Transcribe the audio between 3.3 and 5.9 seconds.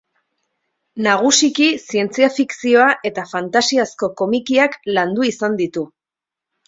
fantasiazko komikiak landu izan ditu.